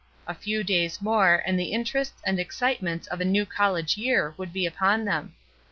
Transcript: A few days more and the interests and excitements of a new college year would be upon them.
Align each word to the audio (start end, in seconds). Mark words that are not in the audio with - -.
A 0.25 0.33
few 0.33 0.63
days 0.63 0.99
more 0.99 1.43
and 1.45 1.59
the 1.59 1.71
interests 1.73 2.23
and 2.25 2.39
excitements 2.39 3.05
of 3.09 3.21
a 3.21 3.23
new 3.23 3.45
college 3.45 3.97
year 3.97 4.33
would 4.35 4.51
be 4.51 4.65
upon 4.65 5.05
them. 5.05 5.35